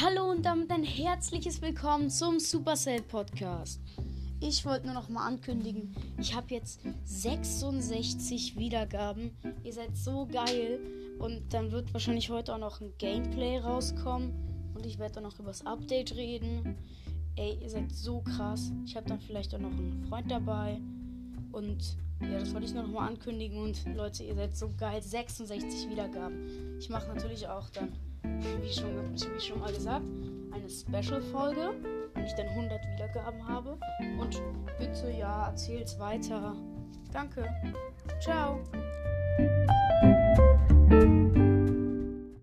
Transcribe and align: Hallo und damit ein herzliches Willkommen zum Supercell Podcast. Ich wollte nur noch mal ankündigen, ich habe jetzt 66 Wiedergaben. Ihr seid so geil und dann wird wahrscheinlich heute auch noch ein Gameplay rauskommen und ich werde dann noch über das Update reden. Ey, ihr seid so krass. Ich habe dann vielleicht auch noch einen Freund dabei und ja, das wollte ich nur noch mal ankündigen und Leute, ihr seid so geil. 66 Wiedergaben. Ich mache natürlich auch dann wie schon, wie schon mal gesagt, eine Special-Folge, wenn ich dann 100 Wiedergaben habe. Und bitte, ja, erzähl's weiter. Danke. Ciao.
Hallo 0.00 0.28
und 0.28 0.44
damit 0.44 0.72
ein 0.72 0.82
herzliches 0.82 1.62
Willkommen 1.62 2.10
zum 2.10 2.40
Supercell 2.40 3.00
Podcast. 3.00 3.80
Ich 4.40 4.64
wollte 4.66 4.86
nur 4.86 4.94
noch 4.94 5.08
mal 5.08 5.24
ankündigen, 5.24 5.94
ich 6.18 6.34
habe 6.34 6.52
jetzt 6.52 6.80
66 7.04 8.56
Wiedergaben. 8.58 9.36
Ihr 9.62 9.72
seid 9.72 9.96
so 9.96 10.26
geil 10.26 10.80
und 11.20 11.54
dann 11.54 11.70
wird 11.70 11.92
wahrscheinlich 11.92 12.28
heute 12.28 12.54
auch 12.54 12.58
noch 12.58 12.80
ein 12.80 12.92
Gameplay 12.98 13.58
rauskommen 13.58 14.32
und 14.74 14.84
ich 14.84 14.98
werde 14.98 15.14
dann 15.14 15.22
noch 15.22 15.38
über 15.38 15.50
das 15.50 15.64
Update 15.64 16.16
reden. 16.16 16.76
Ey, 17.36 17.56
ihr 17.62 17.70
seid 17.70 17.92
so 17.92 18.20
krass. 18.20 18.72
Ich 18.84 18.96
habe 18.96 19.08
dann 19.08 19.20
vielleicht 19.20 19.54
auch 19.54 19.60
noch 19.60 19.70
einen 19.70 20.04
Freund 20.08 20.28
dabei 20.28 20.80
und 21.52 21.96
ja, 22.20 22.40
das 22.40 22.52
wollte 22.52 22.66
ich 22.66 22.74
nur 22.74 22.82
noch 22.82 22.90
mal 22.90 23.06
ankündigen 23.06 23.58
und 23.58 23.84
Leute, 23.94 24.24
ihr 24.24 24.34
seid 24.34 24.56
so 24.56 24.72
geil. 24.76 25.00
66 25.00 25.88
Wiedergaben. 25.88 26.78
Ich 26.80 26.88
mache 26.88 27.06
natürlich 27.06 27.46
auch 27.46 27.70
dann 27.70 27.92
wie 28.62 28.72
schon, 28.72 29.14
wie 29.14 29.40
schon 29.40 29.60
mal 29.60 29.72
gesagt, 29.72 30.04
eine 30.52 30.68
Special-Folge, 30.68 31.74
wenn 32.14 32.24
ich 32.24 32.34
dann 32.34 32.48
100 32.48 32.80
Wiedergaben 32.94 33.48
habe. 33.48 33.78
Und 34.20 34.40
bitte, 34.78 35.10
ja, 35.10 35.48
erzähl's 35.48 35.98
weiter. 35.98 36.54
Danke. 37.12 37.44
Ciao. 38.20 38.60